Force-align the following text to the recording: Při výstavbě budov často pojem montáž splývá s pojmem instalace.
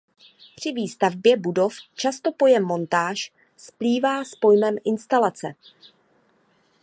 Při 0.55 0.71
výstavbě 0.71 1.37
budov 1.37 1.75
často 1.95 2.31
pojem 2.31 2.63
montáž 2.65 3.31
splývá 3.57 4.23
s 4.23 4.35
pojmem 4.35 4.75
instalace. 4.85 5.53